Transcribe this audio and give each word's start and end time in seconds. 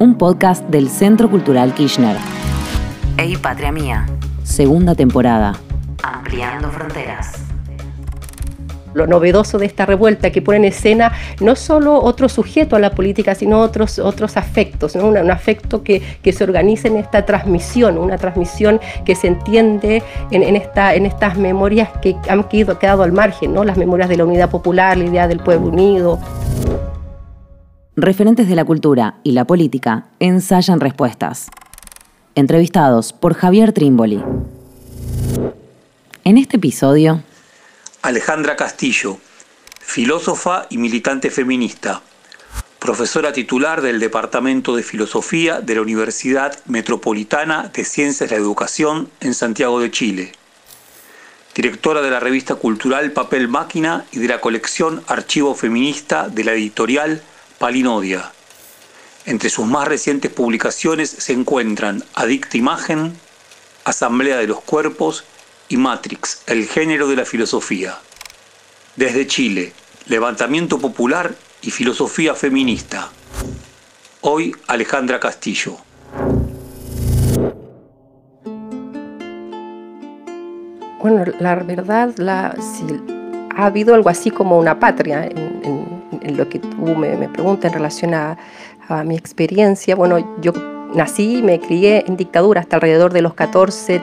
un 0.00 0.14
podcast 0.14 0.64
del 0.70 0.88
Centro 0.88 1.28
Cultural 1.28 1.74
Kirchner. 1.74 2.16
Ey 3.18 3.36
Patria 3.36 3.70
Mía, 3.70 4.06
segunda 4.44 4.94
temporada. 4.94 5.52
Ampliando 6.02 6.70
fronteras. 6.70 7.34
Lo 8.94 9.06
novedoso 9.06 9.58
de 9.58 9.66
esta 9.66 9.84
revuelta 9.84 10.32
que 10.32 10.40
pone 10.40 10.56
en 10.56 10.64
escena 10.64 11.12
no 11.40 11.54
solo 11.54 12.02
otro 12.02 12.30
sujeto 12.30 12.76
a 12.76 12.78
la 12.78 12.92
política, 12.92 13.34
sino 13.34 13.60
otros, 13.60 13.98
otros 13.98 14.38
afectos, 14.38 14.94
un, 14.94 15.30
afecto 15.30 15.84
que, 15.84 16.02
se 16.32 16.44
organiza 16.44 16.88
en 16.88 16.96
esta 16.96 17.26
transmisión, 17.26 17.98
una 17.98 18.16
transmisión 18.16 18.80
que 19.04 19.14
se 19.14 19.26
entiende 19.26 20.02
en, 20.30 20.56
esta, 20.56 20.94
en 20.94 21.04
estas 21.04 21.36
memorias 21.36 21.90
que 22.00 22.16
han 22.26 22.42
quedado, 22.44 23.02
al 23.02 23.12
margen, 23.12 23.52
¿no? 23.52 23.64
las 23.64 23.76
memorias 23.76 24.08
de 24.08 24.16
la 24.16 24.24
unidad 24.24 24.48
popular, 24.48 24.96
la 24.96 25.04
idea 25.04 25.28
del 25.28 25.40
pueblo 25.40 25.68
unido 25.68 26.18
referentes 28.00 28.48
de 28.48 28.54
la 28.54 28.64
cultura 28.64 29.16
y 29.22 29.32
la 29.32 29.44
política 29.44 30.06
ensayan 30.18 30.80
respuestas. 30.80 31.50
Entrevistados 32.34 33.12
por 33.12 33.34
Javier 33.34 33.72
Trimboli. 33.72 34.22
En 36.24 36.38
este 36.38 36.56
episodio... 36.56 37.22
Alejandra 38.02 38.56
Castillo, 38.56 39.18
filósofa 39.80 40.66
y 40.70 40.78
militante 40.78 41.30
feminista, 41.30 42.00
profesora 42.78 43.32
titular 43.32 43.82
del 43.82 44.00
Departamento 44.00 44.74
de 44.74 44.82
Filosofía 44.82 45.60
de 45.60 45.74
la 45.74 45.82
Universidad 45.82 46.58
Metropolitana 46.66 47.70
de 47.74 47.84
Ciencias 47.84 48.30
de 48.30 48.36
la 48.36 48.42
Educación 48.42 49.10
en 49.20 49.34
Santiago 49.34 49.80
de 49.80 49.90
Chile, 49.90 50.32
directora 51.54 52.00
de 52.00 52.10
la 52.10 52.20
revista 52.20 52.54
cultural 52.54 53.12
Papel 53.12 53.48
Máquina 53.48 54.06
y 54.12 54.18
de 54.18 54.28
la 54.28 54.40
colección 54.40 55.02
Archivo 55.08 55.54
Feminista 55.54 56.28
de 56.30 56.44
la 56.44 56.52
editorial 56.52 57.20
Palinodia. 57.60 58.32
Entre 59.26 59.50
sus 59.50 59.66
más 59.66 59.86
recientes 59.86 60.32
publicaciones 60.32 61.10
se 61.10 61.34
encuentran 61.34 62.02
Adicta 62.14 62.56
Imagen, 62.56 63.12
Asamblea 63.84 64.38
de 64.38 64.46
los 64.46 64.62
Cuerpos 64.62 65.24
y 65.68 65.76
Matrix, 65.76 66.42
el 66.46 66.66
género 66.66 67.06
de 67.06 67.16
la 67.16 67.26
filosofía. 67.26 67.98
Desde 68.96 69.26
Chile, 69.26 69.74
Levantamiento 70.06 70.78
Popular 70.78 71.34
y 71.60 71.70
Filosofía 71.70 72.34
Feminista. 72.34 73.10
Hoy 74.22 74.56
Alejandra 74.66 75.20
Castillo. 75.20 75.76
Bueno, 80.98 81.24
la 81.38 81.56
verdad, 81.56 82.56
si 82.58 82.86
ha 83.54 83.66
habido 83.66 83.94
algo 83.94 84.08
así 84.08 84.30
como 84.30 84.58
una 84.58 84.80
patria 84.80 85.26
en 85.26 85.50
en 85.62 85.99
lo 86.22 86.48
que 86.48 86.58
tú 86.58 86.94
me, 86.96 87.16
me 87.16 87.28
preguntas 87.28 87.70
en 87.70 87.74
relación 87.74 88.14
a, 88.14 88.38
a, 88.88 89.04
mi 89.04 89.16
experiencia, 89.16 89.94
bueno, 89.94 90.38
yo 90.40 90.52
nací 90.94 91.38
y 91.38 91.42
me 91.42 91.60
crié 91.60 92.04
en 92.06 92.16
dictadura 92.16 92.60
hasta 92.60 92.76
alrededor 92.76 93.12
de 93.12 93.22
los 93.22 93.34
14, 93.34 94.02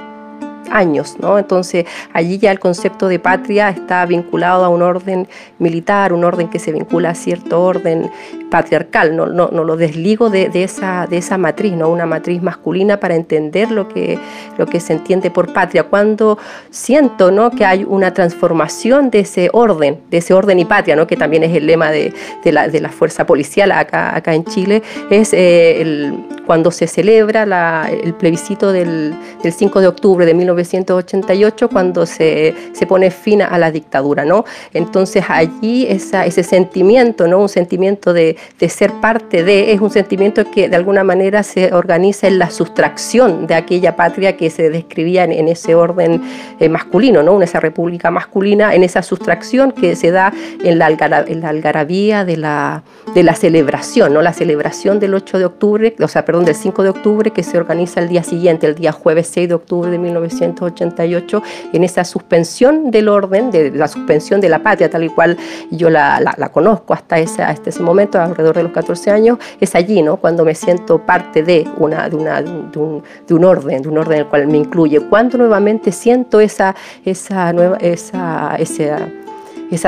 años, 0.71 1.17
¿no? 1.19 1.37
Entonces 1.37 1.85
allí 2.13 2.37
ya 2.37 2.51
el 2.51 2.59
concepto 2.59 3.07
de 3.07 3.19
patria 3.19 3.69
está 3.69 4.05
vinculado 4.05 4.63
a 4.65 4.69
un 4.69 4.81
orden 4.81 5.27
militar, 5.59 6.13
un 6.13 6.23
orden 6.23 6.49
que 6.49 6.59
se 6.59 6.71
vincula 6.71 7.11
a 7.11 7.15
cierto 7.15 7.63
orden 7.63 8.09
patriarcal, 8.49 9.15
no, 9.15 9.27
no, 9.27 9.49
no 9.51 9.63
lo 9.63 9.75
desligo 9.75 10.29
de, 10.29 10.49
de, 10.49 10.63
esa, 10.63 11.07
de 11.07 11.17
esa 11.17 11.37
matriz, 11.37 11.73
¿no? 11.73 11.89
una 11.89 12.05
matriz 12.05 12.41
masculina 12.41 12.99
para 12.99 13.15
entender 13.15 13.71
lo 13.71 13.87
que, 13.87 14.17
lo 14.57 14.65
que 14.65 14.79
se 14.79 14.93
entiende 14.93 15.31
por 15.31 15.53
patria. 15.53 15.83
Cuando 15.83 16.37
siento 16.69 17.31
¿no? 17.31 17.51
que 17.51 17.65
hay 17.65 17.83
una 17.83 18.13
transformación 18.13 19.09
de 19.09 19.19
ese 19.19 19.49
orden, 19.53 19.99
de 20.09 20.17
ese 20.17 20.33
orden 20.33 20.59
y 20.59 20.65
patria, 20.65 20.95
¿no? 20.95 21.07
que 21.07 21.17
también 21.17 21.43
es 21.43 21.55
el 21.55 21.67
lema 21.67 21.91
de, 21.91 22.13
de, 22.43 22.51
la, 22.51 22.67
de 22.67 22.79
la, 22.79 22.89
fuerza 22.89 23.25
policial 23.25 23.71
acá, 23.71 24.15
acá 24.15 24.33
en 24.33 24.45
Chile, 24.45 24.81
es 25.09 25.33
eh, 25.33 25.81
el, 25.81 26.25
cuando 26.45 26.71
se 26.71 26.87
celebra 26.87 27.45
la, 27.45 27.89
el 27.91 28.13
plebiscito 28.13 28.71
del, 28.71 29.13
del 29.43 29.53
5 29.53 29.81
de 29.81 29.87
octubre 29.87 30.25
de 30.25 30.33
19 30.33 30.56
1988 30.57 31.69
cuando 31.69 32.05
se, 32.05 32.53
se 32.73 32.85
pone 32.85 33.11
fin 33.11 33.41
a 33.41 33.57
la 33.57 33.71
dictadura, 33.71 34.25
¿no? 34.25 34.45
Entonces 34.73 35.23
allí 35.27 35.85
esa, 35.87 36.25
ese 36.25 36.43
sentimiento, 36.43 37.27
¿no? 37.27 37.39
Un 37.39 37.49
sentimiento 37.49 38.13
de, 38.13 38.37
de, 38.59 38.69
ser 38.69 38.91
parte 39.01 39.43
de, 39.43 39.71
es 39.71 39.81
un 39.81 39.89
sentimiento 39.89 40.49
que 40.51 40.69
de 40.69 40.75
alguna 40.75 41.03
manera 41.03 41.43
se 41.43 41.73
organiza 41.73 42.27
en 42.27 42.39
la 42.39 42.49
sustracción 42.49 43.47
de 43.47 43.55
aquella 43.55 43.95
patria 43.95 44.37
que 44.37 44.49
se 44.49 44.69
describía 44.69 45.23
en, 45.23 45.47
ese 45.47 45.75
orden 45.75 46.21
eh, 46.59 46.69
masculino, 46.69 47.23
¿no? 47.23 47.37
En 47.37 47.43
esa 47.43 47.59
república 47.59 48.11
masculina, 48.11 48.73
en 48.73 48.83
esa 48.83 49.01
sustracción 49.01 49.71
que 49.71 49.95
se 49.95 50.11
da 50.11 50.33
en 50.63 50.79
la, 50.79 50.87
en 51.27 51.41
la 51.41 51.49
algarabía 51.49 52.25
de 52.25 52.37
la, 52.37 52.83
de 53.13 53.23
la 53.23 53.35
celebración, 53.35 54.13
¿no? 54.13 54.21
La 54.21 54.33
celebración 54.33 54.99
del 54.99 55.13
8 55.13 55.39
de 55.39 55.45
octubre, 55.45 55.95
o 55.99 56.07
sea, 56.07 56.25
perdón, 56.25 56.45
del 56.45 56.55
5 56.55 56.83
de 56.83 56.89
octubre 56.89 57.31
que 57.31 57.43
se 57.43 57.57
organiza 57.57 57.99
el 57.99 58.09
día 58.09 58.23
siguiente, 58.23 58.67
el 58.67 58.75
día 58.75 58.91
jueves 58.91 59.27
6 59.33 59.49
de 59.49 59.55
octubre 59.55 59.91
de 59.91 59.97
1900 59.97 60.46
1988 60.47 61.43
en 61.73 61.83
esa 61.83 62.03
suspensión 62.03 62.91
del 62.91 63.09
orden, 63.09 63.51
de 63.51 63.71
la 63.71 63.87
suspensión 63.87 64.41
de 64.41 64.49
la 64.49 64.59
patria, 64.59 64.89
tal 64.89 65.03
y 65.03 65.09
cual 65.09 65.37
yo 65.71 65.89
la, 65.89 66.49
conozco 66.51 66.93
hasta 66.93 67.19
ese, 67.19 67.43
momento, 67.81 68.19
alrededor 68.19 68.55
de 68.55 68.63
los 68.63 68.71
14 68.71 69.11
años, 69.11 69.37
es 69.59 69.75
allí, 69.75 70.01
¿no? 70.01 70.17
Cuando 70.17 70.43
me 70.45 70.55
siento 70.55 70.99
parte 70.99 71.43
de, 71.43 71.67
un, 71.77 71.91
de 71.91 73.33
un 73.33 73.43
orden, 73.43 73.81
de 73.81 73.89
un 73.89 73.97
orden 73.97 74.13
en 74.13 74.19
el 74.19 74.27
cual 74.27 74.47
me 74.47 74.57
incluye. 74.57 74.99
Cuando 75.01 75.37
nuevamente 75.37 75.91
siento 75.91 76.39
esa, 76.39 76.75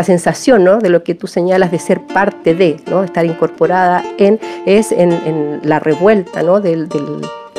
sensación 0.04 0.64
¿no? 0.64 0.80
de 0.80 0.90
lo 0.90 1.04
que 1.04 1.16
tú 1.16 1.28
señalas 1.28 1.72
de 1.72 1.80
ser 1.80 2.02
parte 2.02 2.54
de, 2.56 2.82
¿no? 2.90 3.04
estar 3.04 3.26
incorporada 3.26 4.04
en, 4.18 4.40
es 4.66 4.92
en, 4.92 5.60
la 5.64 5.80
revuelta 5.80 6.44
¿no? 6.44 6.60
del 6.60 6.88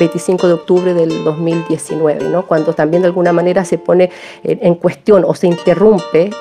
25 0.01 0.47
de 0.47 0.53
octubre 0.53 0.93
del 0.95 1.23
2019, 1.23 2.29
¿no? 2.29 2.47
cuando 2.47 2.73
también 2.73 3.03
de 3.03 3.07
alguna 3.09 3.31
manera 3.31 3.63
se 3.63 3.77
pone 3.77 4.09
en 4.43 4.73
cuestión 4.75 5.23
o 5.27 5.35
se 5.35 5.45
interrumpe 5.45 6.31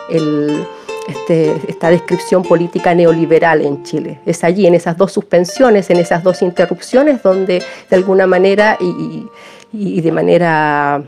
este, 1.06 1.56
esta 1.68 1.90
descripción 1.90 2.42
política 2.42 2.94
neoliberal 2.94 3.60
en 3.60 3.82
Chile. 3.82 4.18
Es 4.24 4.44
allí, 4.44 4.66
en 4.66 4.74
esas 4.74 4.96
dos 4.96 5.12
suspensiones, 5.12 5.90
en 5.90 5.98
esas 5.98 6.22
dos 6.24 6.40
interrupciones, 6.40 7.22
donde 7.22 7.62
de 7.90 7.96
alguna 7.96 8.26
manera 8.26 8.78
y, 8.80 10.00
de 10.00 10.12
manera 10.12 11.02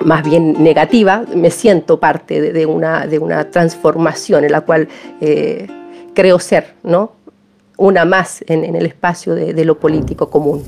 más 0.00 0.24
bien 0.24 0.64
negativa, 0.64 1.24
me 1.32 1.52
siento 1.52 2.00
parte 2.00 2.40
de, 2.40 2.66
una, 2.66 3.06
transformación 3.52 4.44
en 4.44 4.50
la 4.50 4.62
cual 4.62 4.88
eh, 5.20 5.68
creo 6.12 6.40
ser, 6.40 6.74
¿no? 6.82 7.12
una 7.76 8.04
más 8.04 8.44
en, 8.48 8.74
el 8.74 8.86
espacio 8.86 9.34
de 9.36 9.64
lo 9.64 9.78
político 9.78 10.28
común. 10.28 10.64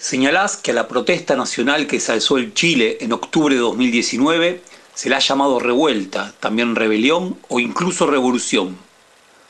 Señalás 0.00 0.56
que 0.56 0.70
a 0.70 0.74
la 0.74 0.86
protesta 0.86 1.34
nacional 1.34 1.88
que 1.88 1.98
se 1.98 2.12
alzó 2.12 2.38
en 2.38 2.54
Chile 2.54 2.98
en 3.00 3.12
octubre 3.12 3.56
de 3.56 3.60
2019 3.60 4.62
se 4.94 5.08
le 5.08 5.16
ha 5.16 5.18
llamado 5.18 5.58
revuelta, 5.58 6.32
también 6.38 6.76
rebelión 6.76 7.36
o 7.48 7.58
incluso 7.58 8.06
revolución. 8.06 8.78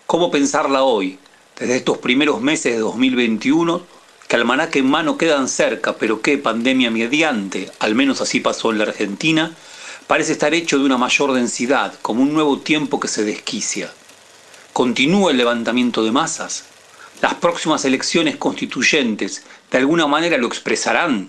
¿Cómo 0.07 0.31
pensarla 0.31 0.85
hoy, 0.85 1.19
desde 1.59 1.77
estos 1.77 1.99
primeros 1.99 2.41
meses 2.41 2.73
de 2.73 2.79
2021, 2.79 3.83
que 4.27 4.37
almanaque 4.37 4.79
en 4.79 4.89
mano 4.89 5.19
quedan 5.19 5.51
cerca, 5.51 5.97
pero 5.99 6.23
que 6.23 6.39
pandemia 6.39 6.91
mediante, 6.91 7.71
al 7.79 7.95
menos 7.95 8.23
así 8.23 8.41
pasó 8.41 8.73
en 8.73 8.79
la 8.79 8.85
Argentina, 8.85 9.55
parece 10.07 10.33
estar 10.33 10.55
hecho 10.55 10.79
de 10.79 10.87
una 10.87 10.97
mayor 10.97 11.35
densidad, 11.35 11.93
como 12.01 12.23
un 12.23 12.33
nuevo 12.33 12.59
tiempo 12.61 12.99
que 12.99 13.09
se 13.09 13.23
desquicia? 13.23 13.93
¿Continúa 14.73 15.31
el 15.31 15.37
levantamiento 15.37 16.03
de 16.03 16.13
masas? 16.13 16.65
¿Las 17.21 17.35
próximas 17.35 17.85
elecciones 17.85 18.37
constituyentes 18.37 19.43
de 19.71 19.79
alguna 19.79 20.07
manera 20.07 20.37
lo 20.39 20.47
expresarán. 20.47 21.29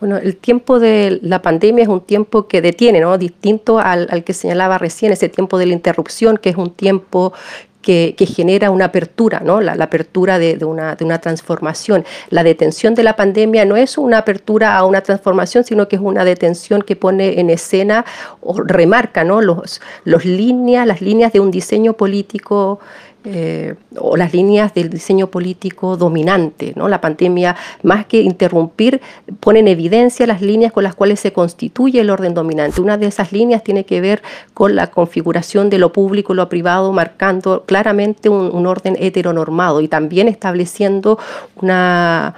Bueno, 0.00 0.18
el 0.18 0.36
tiempo 0.36 0.80
de 0.80 1.18
la 1.22 1.40
pandemia 1.40 1.82
es 1.82 1.88
un 1.88 2.02
tiempo 2.02 2.46
que 2.46 2.60
detiene, 2.60 3.00
¿no? 3.00 3.16
Distinto 3.16 3.78
al, 3.78 4.22
que 4.24 4.34
señalaba 4.34 4.76
recién, 4.76 5.12
ese 5.12 5.28
tiempo 5.28 5.56
de 5.56 5.66
la 5.66 5.72
interrupción, 5.72 6.36
que 6.36 6.50
es 6.50 6.56
un 6.56 6.74
tiempo 6.74 7.32
que, 7.80 8.14
genera 8.26 8.70
una 8.70 8.86
apertura, 8.86 9.40
¿no? 9.44 9.60
la, 9.60 9.72
apertura 9.72 10.38
de, 10.38 10.62
una, 10.64 10.94
de, 10.94 11.04
una, 11.04 11.20
transformación. 11.20 12.04
La 12.30 12.42
detención 12.42 12.94
de 12.94 13.02
la 13.02 13.14
pandemia 13.14 13.64
no 13.64 13.76
es 13.76 13.98
una 13.98 14.18
apertura 14.18 14.76
a 14.76 14.84
una 14.84 15.02
transformación, 15.02 15.64
sino 15.64 15.86
que 15.86 15.96
es 15.96 16.02
una 16.02 16.24
detención 16.24 16.82
que 16.82 16.96
pone 16.96 17.40
en 17.40 17.50
escena 17.50 18.04
o 18.40 18.60
remarca 18.60 19.22
¿no? 19.22 19.42
los, 19.42 19.80
los 20.04 20.24
líneas, 20.24 20.86
las 20.86 21.02
líneas 21.02 21.32
de 21.32 21.40
un 21.40 21.50
diseño 21.50 21.92
político 21.94 22.80
eh, 23.26 23.74
o 23.96 24.18
las 24.18 24.34
líneas 24.34 24.74
del 24.74 24.90
diseño 24.90 25.28
político 25.28 25.96
dominante. 25.96 26.74
¿no? 26.76 26.88
La 26.88 27.00
pandemia, 27.00 27.56
más 27.82 28.04
que 28.04 28.20
interrumpir, 28.20 29.00
pone 29.40 29.60
en 29.60 29.68
evidencia 29.68 30.26
las 30.26 30.42
líneas 30.42 30.72
con 30.72 30.84
las 30.84 30.94
cuales 30.94 31.20
se 31.20 31.32
constituye 31.32 32.00
el 32.00 32.10
orden 32.10 32.34
dominante. 32.34 32.82
Una 32.82 32.98
de 32.98 33.06
esas 33.06 33.32
líneas 33.32 33.64
tiene 33.64 33.84
que 33.84 34.02
ver 34.02 34.22
con 34.52 34.76
la 34.76 34.88
configuración 34.88 35.70
de 35.70 35.78
lo 35.78 35.90
público 35.90 36.34
y 36.34 36.36
lo 36.36 36.50
privado, 36.50 36.92
marcando 36.92 37.64
claramente 37.64 38.28
un, 38.28 38.54
un 38.54 38.66
orden 38.66 38.94
heteronormado 39.00 39.80
y 39.80 39.88
también 39.88 40.28
estableciendo 40.28 41.18
una 41.62 42.34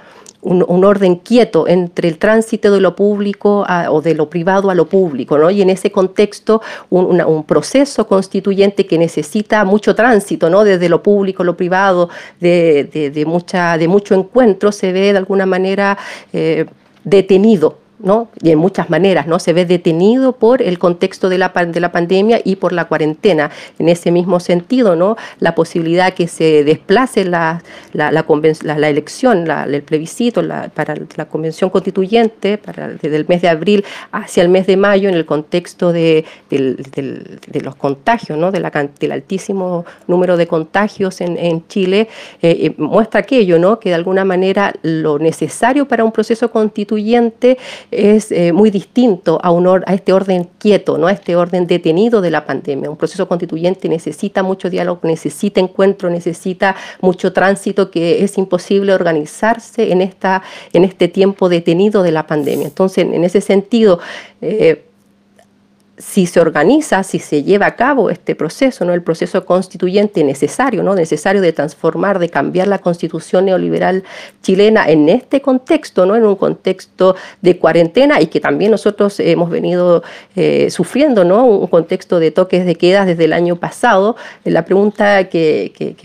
un, 0.47 0.85
orden 0.85 1.15
quieto 1.15 1.67
entre 1.67 2.07
el 2.07 2.17
tránsito 2.17 2.71
de 2.71 2.79
lo 2.79 2.95
público 2.95 3.65
o 3.89 4.01
de 4.01 4.13
lo 4.13 4.29
privado 4.29 4.69
a 4.69 4.75
lo 4.75 4.87
público, 4.87 5.37
¿no? 5.37 5.49
Y 5.49 5.61
en 5.61 5.69
ese 5.69 5.91
contexto 5.91 6.61
un, 6.89 7.43
proceso 7.43 8.07
constituyente 8.07 8.85
que 8.85 8.97
necesita 8.97 9.63
mucho 9.65 9.95
tránsito, 9.95 10.49
¿no? 10.49 10.63
Desde 10.63 10.89
lo 10.89 11.03
público 11.03 11.43
a 11.43 11.45
lo 11.45 11.57
privado, 11.57 12.09
de, 12.39 13.23
mucha, 13.27 13.77
de 13.77 13.87
mucho 13.87 14.15
encuentro, 14.15 14.71
se 14.71 14.91
ve 14.91 15.11
de 15.11 15.17
alguna 15.17 15.45
manera 15.45 15.97
eh, 16.33 16.65
detenido 17.03 17.86
¿no? 17.99 18.29
y 18.41 18.51
en 18.51 18.59
muchas 18.59 18.89
maneras, 18.89 19.27
¿no? 19.27 19.39
se 19.39 19.53
ve 19.53 19.65
detenido 19.65 20.33
por 20.33 20.61
el 20.61 20.77
contexto 20.77 21.29
de 21.29 21.37
la, 21.37 21.49
de 21.49 21.79
la 21.79 21.91
pandemia 21.91 22.41
y 22.43 22.57
por 22.57 22.73
la 22.73 22.85
cuarentena. 22.85 23.51
En 23.79 23.89
ese 23.89 24.11
mismo 24.11 24.39
sentido, 24.39 24.95
¿no? 24.95 25.17
la 25.39 25.55
posibilidad 25.55 26.13
que 26.13 26.27
se 26.27 26.63
desplace 26.63 27.25
la, 27.25 27.63
la, 27.93 28.11
la, 28.11 28.89
elección, 28.89 29.49
el 29.49 29.81
plebiscito 29.83 30.43
para 30.73 30.95
la 31.15 31.25
convención 31.25 31.69
constituyente 31.69 32.57
para, 32.57 32.89
desde 32.89 33.15
el 33.15 33.25
mes 33.27 33.41
de 33.41 33.49
abril 33.49 33.85
hacia 34.11 34.43
el 34.43 34.49
mes 34.49 34.67
de 34.67 34.77
mayo 34.77 35.09
en 35.09 35.15
el 35.15 35.25
contexto 35.25 35.91
de, 35.91 36.25
de 36.49 37.61
los 37.61 37.75
contagios, 37.75 38.37
¿no? 38.37 38.51
de 38.51 38.59
la, 38.59 38.71
del 38.99 39.11
altísimo 39.11 39.85
número 40.07 40.37
de 40.37 40.47
contagios 40.47 41.21
en, 41.21 41.37
en 41.37 41.67
Chile, 41.67 42.07
eh, 42.41 42.57
eh, 42.61 42.73
muestra 42.77 43.21
aquello, 43.21 43.59
¿no? 43.59 43.79
que 43.79 43.89
de 43.89 43.95
alguna 43.95 44.25
manera 44.25 44.73
lo 44.81 45.19
necesario 45.19 45.87
para 45.87 46.03
un 46.03 46.11
proceso 46.11 46.51
constituyente 46.51 47.57
es 47.91 48.31
eh, 48.31 48.51
muy 48.51 48.69
distinto 48.69 49.39
a, 49.41 49.51
un 49.51 49.67
a 49.67 49.93
este 49.93 50.13
orden 50.13 50.49
quieto, 50.57 50.97
¿no? 50.97 51.07
a 51.07 51.11
este 51.11 51.35
orden 51.35 51.67
detenido 51.67 52.21
de 52.21 52.31
la 52.31 52.45
pandemia. 52.45 52.89
Un 52.89 52.97
proceso 52.97 53.27
constituyente 53.27 53.89
necesita 53.89 54.43
mucho 54.43 54.69
diálogo, 54.69 55.01
necesita 55.03 55.59
encuentro, 55.59 56.09
necesita 56.09 56.75
mucho 57.01 57.33
tránsito 57.33 57.91
que 57.91 58.23
es 58.23 58.37
imposible 58.37 58.93
organizarse 58.93 59.91
en, 59.91 60.01
esta, 60.01 60.41
en 60.73 60.83
este 60.83 61.07
tiempo 61.07 61.49
detenido 61.49 62.03
de 62.03 62.11
la 62.11 62.27
pandemia. 62.27 62.67
Entonces, 62.67 63.05
en 63.05 63.23
ese 63.23 63.41
sentido, 63.41 63.99
eh, 64.41 64.86
si 65.97 66.27
se 66.27 66.39
organiza, 66.39 67.01
si 67.03 67.17
se 67.17 67.43
lleva 67.43 67.65
a 67.65 67.75
cabo 67.75 68.09
este 68.09 68.35
proceso, 68.35 68.85
¿no? 68.85 68.93
el 68.93 69.01
proceso 69.01 69.45
constituyente 69.45 70.23
necesario, 70.23 70.83
¿no? 70.83 70.93
necesario 70.93 71.41
de 71.41 71.53
transformar, 71.53 72.19
de 72.19 72.29
cambiar 72.29 72.67
la 72.67 72.79
constitución 72.79 73.45
neoliberal 73.45 74.03
chilena 74.43 74.87
en 74.87 75.09
este 75.09 75.41
contexto, 75.41 76.05
¿no? 76.05 76.15
en 76.15 76.25
un 76.25 76.35
contexto 76.35 77.15
de 77.41 77.57
cuarentena 77.57 78.21
y 78.21 78.27
que 78.27 78.39
también 78.39 78.71
nosotros 78.71 79.19
hemos 79.19 79.49
venido 79.49 80.03
eh, 80.35 80.69
sufriendo, 80.69 81.23
¿no? 81.23 81.45
un 81.45 81.67
contexto 81.67 82.19
de 82.19 82.29
toques 82.29 82.65
de 82.65 82.75
queda 82.75 83.03
desde 83.05 83.25
el 83.25 83.33
año 83.33 83.55
pasado. 83.55 84.15
La 84.43 84.65
pregunta 84.65 85.29
que, 85.29 85.95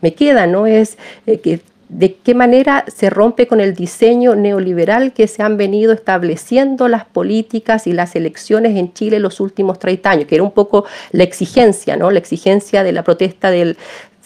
me, 0.00 0.14
queda 0.14 0.46
¿no? 0.46 0.66
es 0.66 0.96
eh, 1.26 1.40
que 1.40 1.60
de 1.88 2.16
qué 2.16 2.34
manera 2.34 2.84
se 2.88 3.10
rompe 3.10 3.46
con 3.46 3.60
el 3.60 3.74
diseño 3.74 4.34
neoliberal 4.34 5.12
que 5.12 5.28
se 5.28 5.42
han 5.42 5.56
venido 5.56 5.92
estableciendo 5.92 6.88
las 6.88 7.04
políticas 7.04 7.86
y 7.86 7.92
las 7.92 8.16
elecciones 8.16 8.76
en 8.76 8.92
Chile 8.92 9.20
los 9.20 9.38
últimos 9.40 9.78
30 9.78 10.10
años, 10.10 10.26
que 10.26 10.34
era 10.34 10.44
un 10.44 10.50
poco 10.50 10.84
la 11.12 11.22
exigencia, 11.22 11.96
¿no? 11.96 12.10
La 12.10 12.18
exigencia 12.18 12.82
de 12.82 12.92
la 12.92 13.04
protesta 13.04 13.50
del, 13.50 13.76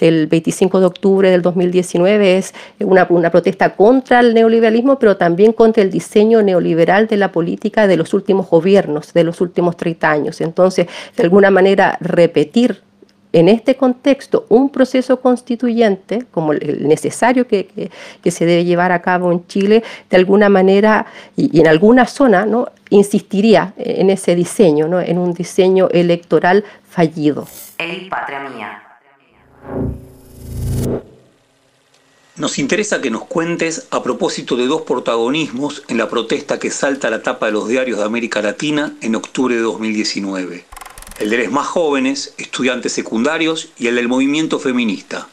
25 0.00 0.80
de 0.80 0.86
octubre 0.86 1.30
del 1.30 1.42
2019 1.42 2.38
es 2.38 2.54
una, 2.78 3.06
una, 3.10 3.30
protesta 3.30 3.76
contra 3.76 4.20
el 4.20 4.32
neoliberalismo, 4.32 4.98
pero 4.98 5.18
también 5.18 5.52
contra 5.52 5.82
el 5.82 5.90
diseño 5.90 6.40
neoliberal 6.40 7.06
de 7.06 7.18
la 7.18 7.32
política 7.32 7.86
de 7.86 7.98
los 7.98 8.14
últimos 8.14 8.48
gobiernos, 8.48 9.12
de 9.12 9.24
los 9.24 9.42
últimos 9.42 9.76
30 9.76 10.10
años. 10.10 10.40
Entonces, 10.40 10.86
de 11.14 11.22
alguna 11.22 11.50
manera, 11.50 11.98
repetir 12.00 12.80
en 13.32 13.48
este 13.48 13.76
contexto 13.76 14.46
un 14.48 14.70
proceso 14.70 15.20
constituyente, 15.20 16.24
como 16.30 16.52
el 16.52 16.86
necesario 16.86 17.46
que, 17.46 17.90
se 18.24 18.46
debe 18.46 18.64
llevar 18.64 18.92
a 18.92 19.02
cabo 19.02 19.32
en 19.32 19.46
Chile, 19.46 19.82
de 20.08 20.16
alguna 20.16 20.48
manera 20.48 21.06
y, 21.36 21.60
en 21.60 21.66
alguna 21.66 22.06
zona, 22.06 22.46
¿no? 22.46 22.68
insistiría 22.90 23.74
en 23.76 24.10
ese 24.10 24.34
diseño, 24.34 24.88
¿no? 24.88 25.00
en 25.00 25.18
un 25.18 25.32
diseño 25.32 25.88
electoral 25.90 26.64
fallido. 26.88 27.46
patria 28.08 28.40
mía. 28.48 28.82
Nos 32.36 32.58
interesa 32.58 33.02
que 33.02 33.10
nos 33.10 33.24
cuentes 33.24 33.86
a 33.90 34.02
propósito 34.02 34.56
de 34.56 34.66
dos 34.66 34.82
protagonismos 34.82 35.82
en 35.88 35.98
la 35.98 36.08
protesta 36.08 36.58
que 36.58 36.70
salta 36.70 37.08
a 37.08 37.10
la 37.10 37.22
tapa 37.22 37.46
de 37.46 37.52
los 37.52 37.68
diarios 37.68 37.98
de 37.98 38.04
América 38.04 38.40
Latina 38.40 38.94
en 39.02 39.14
octubre 39.14 39.54
de 39.54 39.60
2019 39.60 40.64
el 41.20 41.28
de 41.28 41.36
los 41.36 41.52
más 41.52 41.66
jóvenes, 41.66 42.34
estudiantes 42.38 42.92
secundarios 42.92 43.68
y 43.78 43.86
el 43.88 43.96
del 43.96 44.08
movimiento 44.08 44.58
feminista. 44.58 45.28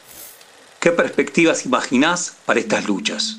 ¿Qué 0.78 0.92
perspectivas 0.92 1.64
imaginás 1.64 2.36
para 2.44 2.60
estas 2.60 2.86
luchas? 2.86 3.38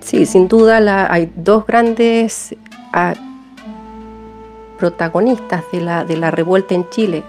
Sí, 0.00 0.24
sin 0.26 0.46
duda 0.46 1.12
hay 1.12 1.30
dos 1.34 1.66
grandes 1.66 2.54
ah, 2.92 3.14
protagonistas 4.78 5.64
de 5.72 5.80
la, 5.80 6.04
de 6.04 6.16
la 6.16 6.30
revuelta 6.30 6.74
en 6.74 6.88
Chile, 6.88 7.24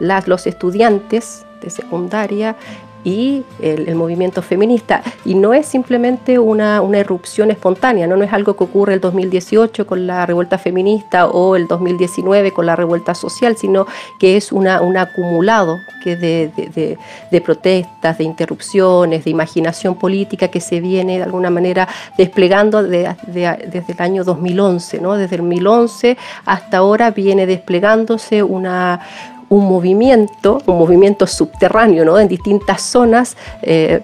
los 0.00 0.46
estudiantes 0.46 1.44
de 1.62 1.68
secundaria 1.68 2.56
y 3.08 3.44
el, 3.60 3.94
movimiento 3.94 4.42
feminista. 4.42 5.02
Y 5.24 5.34
no 5.34 5.54
es 5.54 5.66
simplemente 5.66 6.38
una, 6.38 6.82
una, 6.82 6.98
erupción 6.98 7.50
espontánea, 7.50 8.06
¿no? 8.06 8.22
es 8.22 8.32
algo 8.32 8.56
que 8.56 8.64
ocurre 8.64 8.94
el 8.94 9.00
2018 9.00 9.86
con 9.86 10.06
la 10.06 10.26
revuelta 10.26 10.58
feminista 10.58 11.26
o 11.26 11.56
el 11.56 11.66
2019 11.66 12.52
con 12.52 12.66
la 12.66 12.76
revuelta 12.76 13.14
social, 13.14 13.56
sino 13.56 13.86
que 14.18 14.36
es 14.36 14.52
un 14.52 14.66
acumulado 14.68 15.78
que 16.02 16.16
de, 16.16 16.50
de, 16.56 16.98
de, 17.30 17.40
protestas, 17.40 18.18
de 18.18 18.24
interrupciones, 18.24 19.24
de 19.24 19.30
imaginación 19.30 19.94
política 19.94 20.48
que 20.48 20.60
se 20.60 20.80
viene 20.80 21.16
de 21.16 21.24
alguna 21.24 21.50
manera 21.50 21.88
desplegando 22.16 22.82
desde 22.82 23.84
el 23.88 24.00
año 24.02 24.24
2011. 24.24 25.00
¿no? 25.00 25.14
Desde 25.14 25.36
el 25.36 25.42
2011 25.42 26.16
hasta 26.44 26.76
ahora 26.78 27.10
viene 27.10 27.46
desplegándose 27.46 28.42
una 28.42 29.00
un 29.48 29.68
movimiento, 29.68 30.60
un 30.66 30.78
movimiento 30.78 31.26
subterráneo 31.26 32.04
¿no? 32.04 32.18
en 32.18 32.28
distintas 32.28 32.82
zonas 32.82 33.36
eh, 33.62 34.02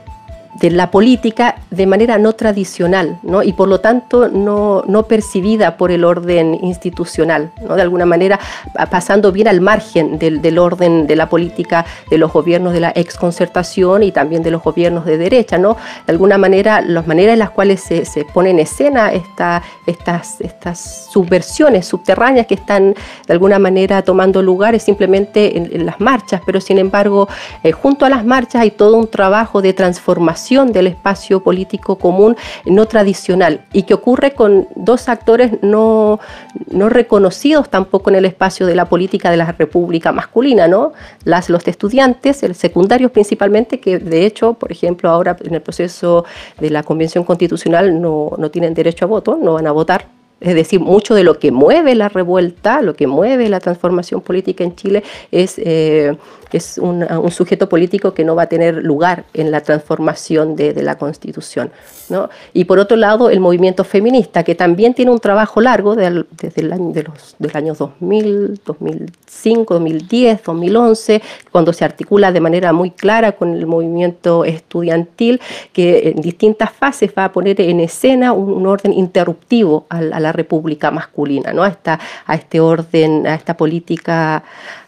de 0.55 0.71
la 0.71 0.91
política 0.91 1.57
de 1.71 1.87
manera 1.87 2.19
no 2.19 2.35
tradicional 2.35 3.19
¿no? 3.23 3.43
y 3.43 3.53
por 3.53 3.69
lo 3.69 3.81
tanto 3.81 4.29
no, 4.29 4.85
no, 4.87 5.05
percibida 5.05 5.77
por 5.77 5.91
el 5.91 6.05
orden 6.05 6.59
institucional, 6.63 7.51
¿no? 7.67 7.75
de 7.75 7.83
alguna 7.83 8.07
manera 8.07 8.39
pasando 8.91 9.33
bien 9.33 9.49
al 9.49 9.61
margen 9.61 10.19
del, 10.19 10.41
del, 10.41 10.59
orden 10.59 11.07
de 11.07 11.17
la 11.17 11.29
política 11.29 11.85
de 12.11 12.19
los 12.19 12.33
gobiernos 12.33 12.73
de 12.73 12.81
la 12.81 12.93
exconcertación 12.95 14.03
y 14.03 14.13
también 14.13 14.43
de 14.43 14.51
los 14.51 14.63
gobiernos 14.63 15.05
de 15.05 15.19
derecha. 15.19 15.59
¿no? 15.59 15.77
De 16.07 16.13
alguna 16.13 16.39
manera, 16.39 16.81
las 16.81 17.07
maneras 17.07 17.35
en 17.35 17.41
las 17.41 17.51
cuales 17.51 17.81
se, 17.81 18.05
se 18.05 18.25
pone 18.25 18.51
en 18.51 18.61
escena 18.61 19.13
esta, 19.13 19.63
estas, 19.87 20.41
estas 20.41 21.09
subversiones 21.11 21.87
subterráneas 21.87 22.47
que 22.47 22.55
están 22.55 22.95
de 23.27 23.33
alguna 23.33 23.59
manera 23.59 24.03
tomando 24.03 24.43
lugar 24.43 24.75
es 24.75 24.83
simplemente 24.85 25.59
en, 25.59 25.85
las 25.85 26.01
marchas, 26.01 26.41
pero 26.47 26.61
sin 26.61 26.79
embargo, 26.79 27.29
eh, 27.63 27.73
junto 27.73 28.07
a 28.07 28.09
las 28.09 28.25
marchas 28.25 28.63
hay 28.63 28.71
todo 28.71 28.97
un 28.97 29.09
trabajo 29.09 29.61
de 29.61 29.73
transformación 29.73 30.44
del 30.45 30.87
espacio 30.89 31.41
político 31.41 31.97
común 31.97 32.37
no 32.67 32.87
tradicional 32.87 33.65
y 33.73 33.85
que 33.85 33.95
ocurre 33.95 34.33
con 34.33 34.69
dos 34.77 35.09
actores 35.09 35.53
no, 35.63 36.21
no 36.71 36.91
reconocidos 36.91 37.71
tampoco 37.71 38.11
en 38.11 38.17
el 38.17 38.27
espacio 38.27 38.67
de 38.67 38.75
la 38.75 38.85
política 38.85 39.31
de 39.31 39.39
la 39.39 39.53
república 39.53 40.13
masculina, 40.13 40.69
¿no? 40.69 40.93
Las, 41.25 41.49
los 41.49 41.67
estudiantes, 41.67 42.43
el 42.43 42.55
secundarios 42.55 43.11
principalmente, 43.11 43.81
que 43.81 43.99
de 43.99 44.27
hecho, 44.27 44.53
por 44.55 44.71
ejemplo, 44.71 45.09
ahora 45.09 45.35
en 45.43 45.55
el 45.55 45.63
proceso 45.63 46.27
de 46.61 46.69
la 46.69 46.83
Convención 46.83 47.25
Constitucional 47.25 48.01
no, 48.01 48.33
no 48.37 48.51
tienen 48.51 48.75
derecho 48.75 49.07
a 49.07 49.09
voto, 49.09 49.39
no 49.41 49.55
van 49.55 49.67
a 49.67 49.73
votar 49.73 50.09
es 50.45 50.55
decir, 50.55 50.79
mucho 50.79 51.15
de 51.15 51.25
lo 51.25 51.39
que 51.39 51.51
mueve 51.53 51.95
la 51.95 52.11
revuelta, 52.11 52.83
lo 52.83 52.95
que 52.95 53.07
mueve 53.07 53.49
la 53.49 53.61
transformación 53.61 54.21
política 54.21 54.63
en 54.63 54.77
Chile 54.77 55.03
es 55.33 55.55
eh, 55.57 56.17
es 56.57 56.79
un, 56.79 57.05
sujeto 57.31 57.69
político 57.69 58.15
que 58.15 58.25
no 58.25 58.37
va 58.37 58.43
a 58.43 58.47
tener 58.47 58.77
lugar 58.77 59.25
en 59.35 59.51
la 59.51 59.61
transformación 59.61 60.57
de, 60.57 60.75
la 60.83 60.97
Constitución. 60.99 61.71
¿no? 62.09 62.29
Y 62.53 62.65
por 62.65 62.79
otro 62.79 62.97
lado, 62.97 63.31
el 63.31 63.41
movimiento 63.41 63.83
feminista, 63.83 64.43
que 64.45 64.55
también 64.55 64.95
tiene 64.95 65.11
un 65.11 65.19
trabajo 65.19 65.61
largo 65.61 65.97
desde 65.97 66.61
el 66.61 66.73
año, 66.73 66.93
de 66.93 67.03
los, 67.05 67.35
del 67.39 67.57
año 67.57 67.75
2000, 67.75 68.61
2005, 68.65 69.75
2010, 69.75 70.43
2011, 70.45 71.23
cuando 71.51 71.73
se 71.73 71.85
articula 71.85 72.31
de 72.31 72.41
manera 72.41 72.73
muy 72.73 72.91
clara 72.91 73.33
con 73.33 73.55
el 73.55 73.67
movimiento 73.67 74.45
estudiantil, 74.45 75.41
que 75.73 76.11
en 76.11 76.21
distintas 76.21 76.73
fases 76.73 77.13
va 77.17 77.27
a 77.27 77.33
poner 77.33 77.61
en 77.61 77.81
escena 77.81 78.33
un, 78.33 78.65
orden 78.67 78.93
interruptivo 78.93 79.87
a, 79.89 80.01
la 80.01 80.33
república 80.33 80.91
masculina, 80.91 81.53
¿no? 81.53 81.63
a 81.63 82.35
este 82.35 82.61
orden, 82.61 83.27
a 83.27 83.35
esta 83.35 83.57
política, 83.57 84.45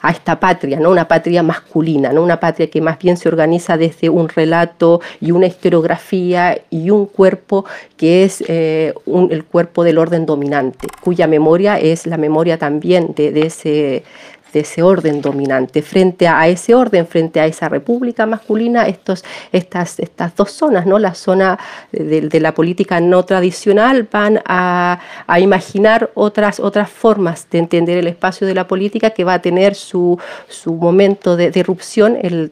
a 0.06 0.12
esta 0.12 0.38
patria, 0.38 0.78
¿no? 0.78 0.90
una 0.90 1.08
patria 1.08 1.42
masculina, 1.42 2.12
¿no? 2.12 2.22
una 2.22 2.38
patria 2.38 2.70
que 2.70 2.80
más 2.80 2.96
bien 2.96 3.16
se 3.16 3.28
organiza 3.28 3.76
desde 3.76 4.08
un 4.08 4.28
relato 4.28 5.00
y 5.20 5.32
una 5.32 5.46
historiografía 5.46 6.60
y 6.70 6.90
un 6.90 7.06
cuerpo 7.06 7.64
que 7.96 8.22
es 8.22 8.44
eh, 8.46 8.94
el 9.30 9.44
cuerpo 9.44 9.82
del 9.82 9.98
orden 9.98 10.24
dominante, 10.24 10.86
cuya 11.00 11.26
memoria 11.26 11.80
es 11.80 12.06
la 12.06 12.18
memoria 12.18 12.56
también 12.56 13.14
de, 13.16 13.46
ese 13.46 14.04
de 14.56 14.62
ese 14.62 14.82
orden 14.82 15.20
dominante. 15.20 15.82
Frente 15.82 16.26
a 16.26 16.48
ese 16.48 16.74
orden, 16.74 17.06
frente 17.06 17.40
a 17.40 17.44
esa 17.44 17.68
república 17.68 18.24
masculina, 18.24 18.88
estos, 18.88 19.22
estas, 19.52 19.98
estas 20.00 20.34
dos 20.34 20.50
zonas, 20.50 20.86
¿no? 20.86 20.98
la 20.98 21.14
zona 21.14 21.58
de, 21.92 22.40
la 22.40 22.54
política 22.54 22.98
no 22.98 23.22
tradicional, 23.26 24.08
van 24.10 24.40
a, 24.46 24.98
imaginar 25.38 26.10
otras, 26.14 26.58
otras 26.58 26.88
formas 26.88 27.46
de 27.50 27.58
entender 27.58 27.98
el 27.98 28.06
espacio 28.06 28.46
de 28.46 28.54
la 28.54 28.66
política 28.66 29.10
que 29.10 29.24
va 29.24 29.34
a 29.34 29.42
tener 29.42 29.74
su, 29.74 30.18
su 30.48 30.72
momento 30.72 31.36
de, 31.36 31.50
de 31.50 31.60
erupción 31.60 32.16
el 32.22 32.50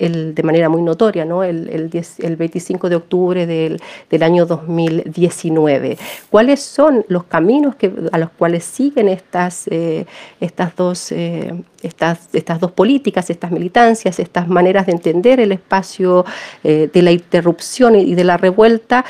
de 0.00 0.42
manera 0.42 0.70
muy 0.70 0.80
notoria, 0.80 1.26
¿no? 1.26 1.44
el, 1.44 1.68
el, 1.68 2.36
25 2.36 2.88
de 2.88 2.96
octubre 2.96 3.46
del, 3.46 3.80
del, 4.08 4.22
año 4.22 4.46
2019. 4.46 5.98
¿Cuáles 6.30 6.62
son 6.62 7.04
los 7.08 7.24
caminos 7.24 7.74
que, 7.76 7.92
a 8.10 8.18
los 8.18 8.30
cuales 8.30 8.64
siguen 8.64 9.08
estas, 9.08 9.68
eh, 9.68 10.06
estas, 10.40 10.74
dos, 10.74 11.12
eh, 11.12 11.54
estas, 11.82 12.30
estas 12.32 12.60
dos 12.60 12.72
políticas, 12.72 13.28
estas 13.28 13.50
militancias, 13.50 14.18
estas 14.18 14.48
maneras 14.48 14.86
de 14.86 14.92
entender 14.92 15.38
el 15.38 15.52
espacio 15.52 16.24
eh, 16.64 16.88
de 16.90 17.02
la 17.02 17.12
interrupción 17.12 17.94
y 17.94 18.14
de 18.14 18.24
la 18.24 18.36
revuelta? 18.36 19.04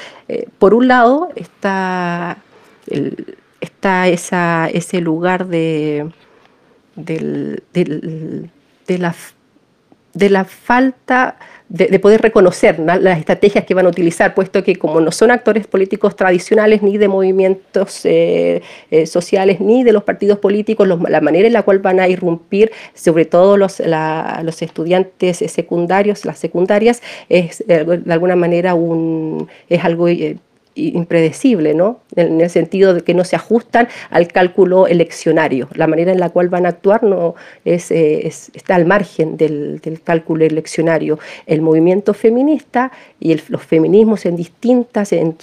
por 0.60 0.74
un 0.74 0.86
lado 0.86 1.28
está, 1.34 2.38
está 3.60 4.06
esa, 4.06 4.68
ese 4.68 5.00
lugar 5.00 5.48
de, 5.48 6.08
del, 6.94 7.64
de 7.72 8.98
la 8.98 9.12
de 10.12 10.30
la 10.30 10.44
falta 10.44 11.36
de, 11.70 12.00
poder 12.00 12.20
reconocer 12.20 12.80
las 12.80 13.18
estrategias 13.18 13.64
que 13.64 13.74
van 13.74 13.86
a 13.86 13.88
utilizar, 13.88 14.34
puesto 14.34 14.64
que 14.64 14.74
como 14.76 15.00
no 15.00 15.12
son 15.12 15.30
actores 15.30 15.68
políticos 15.68 16.16
tradicionales 16.16 16.82
ni 16.82 16.98
de 16.98 17.06
movimientos 17.06 18.04
eh, 18.04 18.60
eh, 18.90 19.06
sociales 19.06 19.60
ni 19.60 19.84
de 19.84 19.92
los 19.92 20.02
partidos 20.02 20.38
políticos, 20.40 20.88
la 20.88 21.20
manera 21.20 21.46
en 21.46 21.52
la 21.52 21.62
cual 21.62 21.78
van 21.78 22.00
a 22.00 22.08
irrumpir, 22.08 22.72
sobre 22.94 23.24
todo 23.24 23.56
los, 23.56 23.80
los 24.42 24.62
estudiantes 24.62 25.38
secundarios, 25.46 26.24
las 26.24 26.38
secundarias, 26.38 27.02
es 27.28 27.62
eh, 27.68 27.84
de 27.84 28.12
alguna 28.12 28.34
manera 28.34 28.74
un, 28.74 29.48
es 29.68 29.84
algo 29.84 30.08
impredecible, 30.74 31.74
¿no? 31.74 32.00
En 32.16 32.40
el 32.40 32.50
sentido 32.50 32.94
de 32.94 33.02
que 33.02 33.14
no 33.14 33.24
se 33.24 33.36
ajustan 33.36 33.88
al 34.10 34.28
cálculo 34.28 34.86
eleccionario. 34.86 35.68
La 35.74 35.86
manera 35.86 36.12
en 36.12 36.20
la 36.20 36.30
cual 36.30 36.48
van 36.48 36.66
a 36.66 36.70
actuar 36.70 37.02
no 37.02 37.34
es, 37.64 37.90
eh, 37.90 38.26
está 38.26 38.76
al 38.76 38.86
margen 38.86 39.36
del, 39.36 39.80
cálculo 40.04 40.44
eleccionario. 40.44 41.18
El 41.46 41.62
movimiento 41.62 42.14
feminista 42.14 42.92
y 43.18 43.38
los 43.48 43.62
feminismos 43.62 44.26
en 44.26 44.36
distintas, 44.36 45.12
en, 45.12 45.36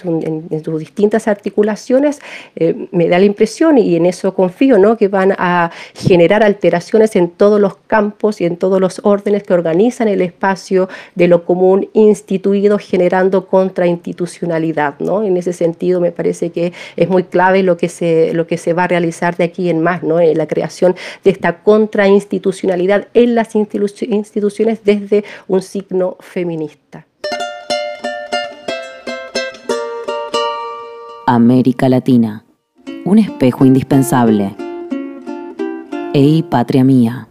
sus 0.64 0.80
distintas 0.80 1.28
articulaciones, 1.28 2.20
eh, 2.56 2.88
me 2.90 3.08
da 3.08 3.18
la 3.18 3.24
impresión, 3.24 3.78
y 3.78 3.96
en 3.96 4.06
eso 4.06 4.34
confío, 4.34 4.78
¿no? 4.78 4.96
que 4.96 5.08
van 5.08 5.32
a 5.38 5.70
generar 5.94 6.42
alteraciones 6.42 7.16
en 7.16 7.30
todos 7.30 7.60
los 7.60 7.76
campos 7.86 8.40
y 8.40 8.46
en 8.46 8.56
todos 8.56 8.80
los 8.80 9.00
órdenes 9.04 9.42
que 9.42 9.54
organizan 9.54 10.08
el 10.08 10.22
espacio 10.22 10.88
de 11.14 11.28
lo 11.28 11.44
común 11.44 11.88
instituido, 11.92 12.78
generando 12.78 13.46
contrainstitucionalidad. 13.46 14.98
¿no? 15.00 15.17
En 15.22 15.36
ese 15.36 15.52
sentido, 15.52 16.00
me 16.00 16.12
parece 16.12 16.50
que 16.50 16.72
es 16.96 17.08
muy 17.08 17.24
clave 17.24 17.62
lo 17.62 17.76
que 17.76 17.88
se, 17.88 18.32
lo 18.34 18.46
que 18.46 18.58
se 18.58 18.72
va 18.72 18.84
a 18.84 18.88
realizar 18.88 19.36
de 19.36 19.44
aquí 19.44 19.70
en 19.70 19.80
más, 19.80 20.02
¿no? 20.02 20.20
en 20.20 20.36
la 20.36 20.46
creación 20.46 20.94
de 21.24 21.30
esta 21.30 21.62
contrainstitucionalidad 21.62 23.08
en 23.14 23.34
las 23.34 23.54
instituciones 23.54 24.84
desde 24.84 25.24
un 25.46 25.62
signo 25.62 26.16
feminista. 26.20 27.06
América 31.26 31.88
Latina, 31.90 32.44
un 33.04 33.18
espejo 33.18 33.66
indispensable. 33.66 34.56
Ey, 36.14 36.42
patria 36.42 36.84
mía. 36.84 37.28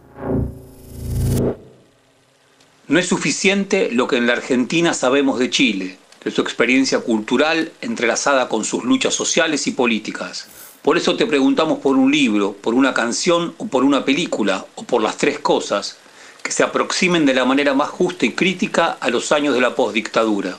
No 2.86 2.98
es 2.98 3.06
suficiente 3.06 3.90
lo 3.90 4.06
que 4.06 4.16
en 4.16 4.28
la 4.28 4.34
Argentina 4.34 4.94
sabemos 4.94 5.38
de 5.40 5.50
Chile 5.50 5.96
de 6.28 6.34
su 6.34 6.42
experiencia 6.42 7.00
cultural 7.00 7.72
entrelazada 7.80 8.50
con 8.50 8.62
sus 8.62 8.84
luchas 8.84 9.14
sociales 9.14 9.66
y 9.66 9.70
políticas. 9.70 10.46
Por 10.82 10.98
eso 10.98 11.16
te 11.16 11.24
preguntamos 11.24 11.78
por 11.78 11.96
un 11.96 12.12
libro, 12.12 12.52
por 12.52 12.74
una 12.74 12.92
canción 12.92 13.54
o 13.56 13.66
por 13.66 13.82
una 13.82 14.04
película, 14.04 14.66
o 14.74 14.82
por 14.82 15.00
las 15.00 15.16
tres 15.16 15.38
cosas, 15.38 15.96
que 16.42 16.52
se 16.52 16.62
aproximen 16.62 17.24
de 17.24 17.32
la 17.32 17.46
manera 17.46 17.72
más 17.72 17.88
justa 17.88 18.26
y 18.26 18.32
crítica 18.32 18.98
a 19.00 19.08
los 19.08 19.32
años 19.32 19.54
de 19.54 19.62
la 19.62 19.74
postdictadura, 19.74 20.58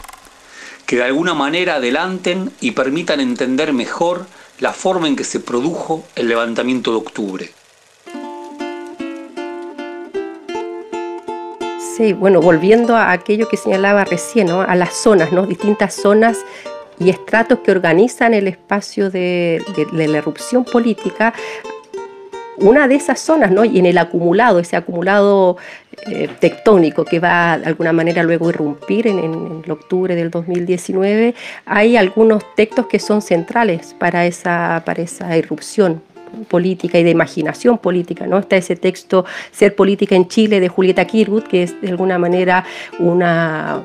que 0.88 0.96
de 0.96 1.04
alguna 1.04 1.36
manera 1.36 1.76
adelanten 1.76 2.52
y 2.60 2.72
permitan 2.72 3.20
entender 3.20 3.72
mejor 3.72 4.26
la 4.60 4.74
forma 4.74 5.08
en 5.08 5.16
que 5.16 5.24
se 5.24 5.40
produjo 5.40 6.04
el 6.16 6.30
levantamiento 6.30 6.90
de 6.90 6.98
octubre. 6.98 7.59
Sí, 12.00 12.14
bueno, 12.14 12.40
volviendo 12.40 12.96
a 12.96 13.12
aquello 13.12 13.50
que 13.50 13.58
señalaba 13.58 14.06
recién, 14.06 14.50
a 14.50 14.74
las 14.74 14.94
zonas, 14.94 15.34
¿no? 15.34 15.46
distintas 15.46 15.94
zonas 15.94 16.38
y 16.98 17.10
estratos 17.10 17.60
que 17.60 17.72
organizan 17.72 18.34
el 18.34 18.48
espacio 18.48 19.10
de, 19.10 19.62
la 19.92 20.06
erupción 20.06 20.64
política, 20.64 21.34
una 22.56 22.88
de 22.88 22.96
esas 22.96 23.20
zonas, 23.20 23.52
¿no? 23.52 23.66
y 23.66 23.80
en 23.80 23.86
el 23.86 23.98
acumulado, 23.98 24.60
ese 24.60 24.78
acumulado 24.78 25.58
eh, 26.08 26.30
tectónico 26.40 27.04
que 27.04 27.20
va 27.20 27.58
de 27.58 27.66
alguna 27.66 27.92
manera 27.92 28.24
luego 28.24 28.46
a 28.46 28.50
irrumpir 28.52 29.06
en, 29.06 29.20
en, 29.20 29.62
el 29.66 29.70
octubre 29.70 30.16
del 30.16 30.32
2019, 30.32 31.36
hay 31.66 31.98
algunos 31.98 32.44
textos 32.56 32.86
que 32.88 33.00
son 33.00 33.22
centrales 33.22 33.94
para 34.00 34.26
esa, 34.26 34.84
para 34.86 35.02
esa 35.02 35.36
irrupción 35.36 36.02
política 36.48 37.00
y 37.00 37.04
de 37.04 37.12
imaginación 37.12 37.78
política. 37.78 38.28
¿no? 38.28 38.38
Está 38.38 38.58
ese 38.58 38.76
texto 38.76 39.26
Ser 39.52 39.76
política 39.76 40.16
en 40.16 40.28
Chile 40.28 40.60
de 40.60 40.68
Julieta 40.68 41.06
Kirwood, 41.06 41.44
que 41.44 41.64
es 41.64 41.82
de 41.82 41.90
alguna 41.90 42.18
manera 42.18 42.66
una, 43.00 43.82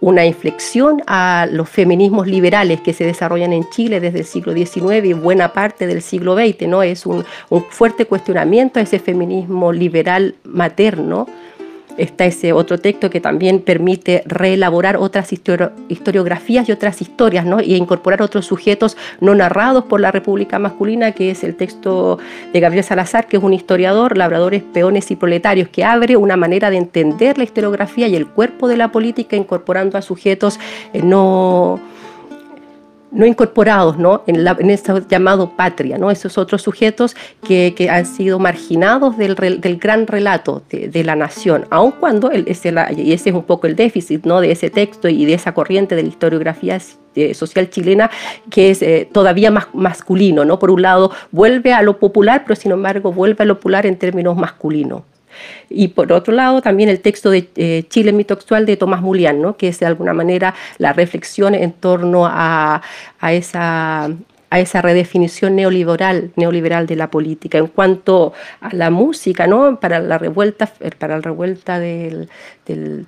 una 0.00 0.24
inflexión 0.24 1.02
a 1.06 1.46
los 1.50 1.68
feminismos 1.68 2.26
liberales 2.26 2.80
que 2.80 2.92
se 2.92 3.04
desarrollan 3.04 3.52
en 3.52 3.68
Chile 3.70 4.00
desde 4.00 4.20
el 4.20 4.24
siglo 4.24 4.52
XIX 4.52 5.04
y 5.04 5.12
buena 5.12 5.52
parte 5.52 5.86
del 5.86 6.02
siglo 6.02 6.34
XX. 6.36 6.68
¿no? 6.68 6.82
Es 6.82 7.06
un, 7.06 7.24
un 7.48 7.64
fuerte 7.70 8.06
cuestionamiento 8.06 8.78
a 8.78 8.82
ese 8.82 8.98
feminismo 8.98 9.72
liberal 9.72 10.34
materno 10.44 11.26
está 12.00 12.24
ese 12.24 12.52
otro 12.52 12.78
texto 12.78 13.10
que 13.10 13.20
también 13.20 13.60
permite 13.60 14.22
reelaborar 14.26 14.96
otras 14.96 15.32
historiografías 15.32 16.68
y 16.68 16.72
otras 16.72 17.02
historias, 17.02 17.44
¿no? 17.44 17.60
y 17.60 17.74
incorporar 17.74 18.22
otros 18.22 18.46
sujetos 18.46 18.96
no 19.20 19.34
narrados 19.34 19.84
por 19.84 20.00
la 20.00 20.10
República 20.10 20.58
Masculina, 20.58 21.12
que 21.12 21.30
es 21.30 21.44
el 21.44 21.56
texto 21.56 22.18
de 22.52 22.60
Gabriel 22.60 22.84
Salazar, 22.84 23.26
que 23.26 23.36
es 23.36 23.42
un 23.42 23.52
historiador, 23.52 24.16
labradores, 24.16 24.62
peones 24.62 25.10
y 25.10 25.16
proletarios, 25.16 25.68
que 25.68 25.84
abre 25.84 26.16
una 26.16 26.36
manera 26.36 26.70
de 26.70 26.78
entender 26.78 27.38
la 27.38 27.44
historiografía 27.44 28.08
y 28.08 28.16
el 28.16 28.26
cuerpo 28.26 28.68
de 28.68 28.76
la 28.76 28.90
política, 28.90 29.36
incorporando 29.36 29.98
a 29.98 30.02
sujetos 30.02 30.58
eh, 30.92 31.02
no 31.02 31.80
no 33.12 33.26
incorporados 33.26 33.98
¿no? 33.98 34.22
En, 34.26 34.44
la, 34.44 34.56
en 34.58 34.70
ese 34.70 34.92
llamado 35.08 35.56
patria, 35.56 35.98
¿no? 35.98 36.10
esos 36.10 36.38
otros 36.38 36.62
sujetos 36.62 37.16
que, 37.46 37.74
que 37.76 37.90
han 37.90 38.06
sido 38.06 38.38
marginados 38.38 39.16
del, 39.16 39.34
del 39.34 39.76
gran 39.78 40.06
relato 40.06 40.62
de, 40.70 41.04
la 41.04 41.16
nación, 41.16 41.66
aun 41.70 41.92
cuando, 41.92 42.30
el, 42.30 42.46
ese, 42.46 42.74
y 42.96 43.12
ese 43.12 43.30
es 43.30 43.34
un 43.34 43.44
poco 43.44 43.66
el 43.66 43.76
déficit 43.76 44.24
¿no? 44.24 44.40
de 44.40 44.52
ese 44.52 44.70
texto 44.70 45.08
y 45.08 45.24
de 45.24 45.34
esa 45.34 45.52
corriente 45.52 45.96
de 45.96 46.02
la 46.02 46.08
historiografía 46.08 46.78
eh, 47.14 47.34
social 47.34 47.70
chilena, 47.70 48.10
que 48.50 48.70
es 48.70 48.82
eh, 48.82 49.08
todavía 49.10 49.50
más 49.50 49.68
masculino. 49.72 50.44
¿no? 50.44 50.58
Por 50.58 50.70
un 50.70 50.82
lado, 50.82 51.10
vuelve 51.32 51.72
a 51.72 51.82
lo 51.82 51.98
popular, 51.98 52.42
pero 52.46 52.54
sin 52.54 52.72
embargo 52.72 53.12
vuelve 53.12 53.42
a 53.42 53.46
lo 53.46 53.56
popular 53.56 53.86
en 53.86 53.96
términos 53.96 54.36
masculinos. 54.36 55.02
Y 55.68 55.88
por 55.88 56.12
otro 56.12 56.32
lado, 56.34 56.62
también 56.62 56.88
el 56.88 57.00
texto 57.00 57.30
de 57.30 57.48
eh, 57.56 57.84
Chile 57.88 58.12
mitextual 58.12 58.66
de 58.66 58.76
Tomás 58.76 59.02
Mulián, 59.02 59.40
¿no? 59.40 59.56
que 59.56 59.68
es 59.68 59.78
de 59.80 59.86
alguna 59.86 60.12
manera 60.12 60.54
la 60.78 60.92
reflexión 60.92 61.54
en 61.54 61.72
torno 61.72 62.26
a, 62.26 62.82
a 63.20 63.32
esa 63.32 64.10
a 64.50 64.58
esa 64.58 64.82
redefinición 64.82 65.54
neoliberal, 65.54 66.32
neoliberal 66.36 66.86
de 66.86 66.96
la 66.96 67.08
política. 67.08 67.58
En 67.58 67.68
cuanto 67.68 68.32
a 68.60 68.74
la 68.74 68.90
música, 68.90 69.46
¿no? 69.46 69.78
para 69.78 70.00
la 70.00 70.18
revuelta, 70.18 70.66
para 70.98 71.16
la 71.16 71.22
revuelta 71.22 71.78
del, 71.78 72.28
del 72.66 73.06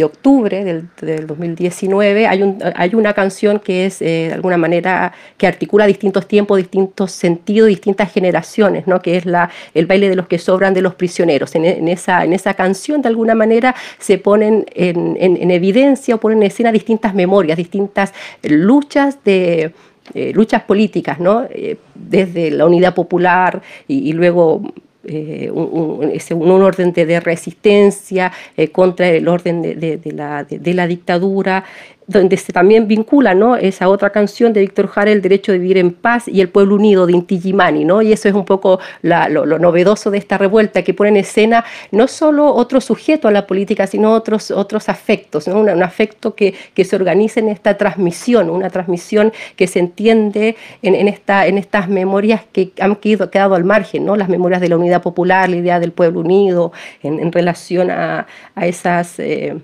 de 0.00 0.04
octubre 0.04 0.64
del, 0.64 1.26
2019, 1.26 2.26
hay, 2.26 2.42
un, 2.42 2.58
hay, 2.74 2.94
una 2.94 3.12
canción 3.12 3.60
que 3.60 3.84
es 3.84 4.00
eh, 4.00 4.28
de 4.28 4.32
alguna 4.32 4.56
manera 4.56 5.12
que 5.36 5.46
articula 5.46 5.86
distintos 5.86 6.26
tiempos, 6.26 6.56
distintos 6.56 7.12
sentidos, 7.12 7.68
distintas 7.68 8.10
generaciones, 8.10 8.86
¿no? 8.86 9.02
que 9.02 9.18
es 9.18 9.26
la, 9.26 9.50
el 9.74 9.84
baile 9.84 10.08
de 10.08 10.16
los 10.16 10.26
que 10.26 10.38
sobran 10.38 10.72
de 10.72 10.80
los 10.80 10.94
prisioneros. 10.94 11.54
En, 11.54 11.86
esa, 11.88 12.24
en 12.24 12.32
esa 12.32 12.54
canción 12.54 13.02
de 13.02 13.08
alguna 13.08 13.34
manera 13.34 13.74
se 13.98 14.16
ponen 14.16 14.64
en, 14.74 15.50
evidencia 15.50 16.14
o 16.14 16.18
ponen 16.18 16.38
en 16.38 16.44
escena 16.44 16.72
distintas 16.72 17.14
memorias, 17.14 17.58
distintas 17.58 18.14
luchas 18.42 19.22
de... 19.22 19.72
Eh, 20.12 20.32
luchas 20.34 20.62
políticas, 20.62 21.20
¿no? 21.20 21.46
Eh, 21.50 21.76
desde 21.94 22.50
la 22.50 22.66
unidad 22.66 22.96
popular 22.96 23.62
y 23.86 24.12
luego 24.12 24.60
eh, 25.04 25.50
un, 25.50 26.62
orden 26.62 26.92
de, 26.92 27.20
resistencia 27.20 28.32
eh, 28.56 28.68
contra 28.68 29.08
el 29.08 29.28
orden 29.28 29.62
de, 29.62 30.74
la, 30.74 30.86
dictadura, 30.86 31.64
donde 32.10 32.36
se 32.36 32.52
también 32.52 32.88
vincula 32.88 33.34
¿no? 33.34 33.56
esa 33.56 33.88
otra 33.88 34.10
canción 34.10 34.52
de 34.52 34.60
Víctor 34.60 34.88
Jara, 34.88 35.12
El 35.12 35.22
derecho 35.22 35.52
de 35.52 35.58
vivir 35.58 35.78
en 35.78 35.92
paz 35.92 36.26
y 36.26 36.40
El 36.40 36.48
pueblo 36.48 36.74
unido 36.74 37.06
de 37.06 37.12
Inti 37.12 37.40
Gimani, 37.40 37.84
¿no? 37.84 38.02
Y 38.02 38.12
eso 38.12 38.28
es 38.28 38.34
un 38.34 38.44
poco 38.44 38.80
lo, 39.02 39.46
novedoso 39.58 40.10
de 40.10 40.18
esta 40.18 40.36
revuelta, 40.36 40.82
que 40.82 40.92
pone 40.92 41.10
en 41.10 41.18
escena 41.18 41.64
no 41.92 42.08
solo 42.08 42.52
otro 42.52 42.80
sujeto 42.80 43.28
a 43.28 43.30
la 43.30 43.46
política, 43.46 43.86
sino 43.86 44.12
otros, 44.12 44.50
otros 44.50 44.88
afectos, 44.88 45.46
¿no? 45.46 45.60
un, 45.60 45.82
afecto 45.82 46.34
que, 46.34 46.54
que, 46.74 46.84
se 46.84 46.96
organiza 46.96 47.38
en 47.40 47.48
esta 47.48 47.76
transmisión, 47.76 48.50
una 48.50 48.70
transmisión 48.70 49.32
que 49.54 49.66
se 49.68 49.78
entiende 49.78 50.56
en, 50.82 50.94
en, 50.96 51.06
esta, 51.06 51.46
en 51.46 51.58
estas 51.58 51.88
memorias 51.88 52.42
que 52.52 52.72
han 52.80 52.96
quedado, 52.96 53.30
quedado 53.30 53.54
al 53.54 53.64
margen, 53.64 54.04
¿no? 54.04 54.16
las 54.16 54.28
memorias 54.28 54.60
de 54.60 54.68
la 54.68 54.76
unidad 54.76 55.00
popular, 55.00 55.48
la 55.48 55.56
idea 55.56 55.78
del 55.78 55.92
pueblo 55.92 56.20
unido, 56.20 56.72
en, 57.02 57.20
en 57.20 57.30
relación 57.30 57.90
a, 57.90 58.26
a 58.56 58.66
esas... 58.66 59.20
Eh, 59.20 59.56